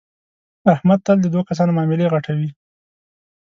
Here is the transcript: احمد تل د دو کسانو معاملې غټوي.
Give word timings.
احمد 0.73 0.99
تل 1.05 1.17
د 1.21 1.27
دو 1.35 1.41
کسانو 1.49 1.75
معاملې 1.77 2.11
غټوي. 2.13 2.49